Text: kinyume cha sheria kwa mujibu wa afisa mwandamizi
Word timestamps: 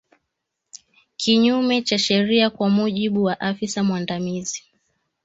kinyume 1.17 1.81
cha 1.81 1.99
sheria 1.99 2.49
kwa 2.49 2.69
mujibu 2.69 3.23
wa 3.23 3.39
afisa 3.39 3.83
mwandamizi 3.83 4.63